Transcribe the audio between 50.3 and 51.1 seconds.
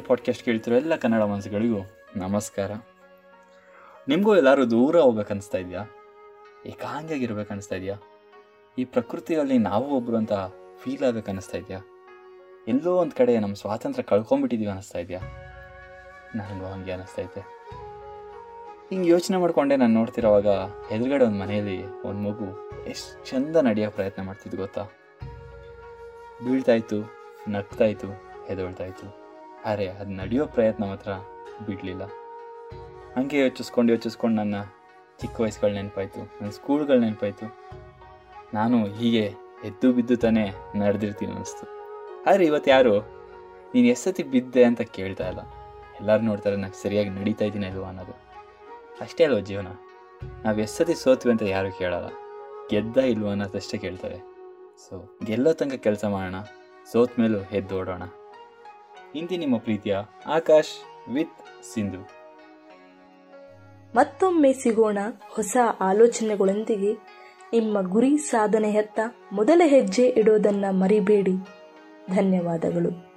ನಾವು ಎಷ್ಟು ಸತಿ